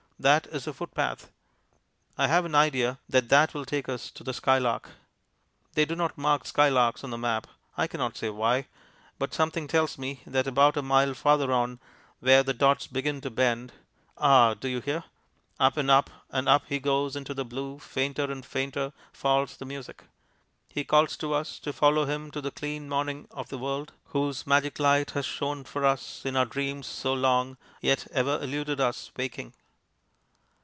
[0.21, 1.31] That is a footpath.
[2.15, 4.89] I have an idea that that will take us to the skylark.
[5.73, 8.67] They do not mark skylarks on the map I cannot say why
[9.17, 11.79] but something tells me that about a mile farther on,
[12.19, 13.73] where the dots begin to bend....
[14.15, 15.05] Ah, do you hear?
[15.59, 19.65] Up and up and up he goes into the blue, fainter and fainter falls the
[19.65, 20.03] music.
[20.69, 24.45] He calls to us to follow him to the clean morning of the world, whose
[24.45, 29.09] magic light has shone for us in our dreams so long, yet ever eluded us
[29.17, 29.53] waking.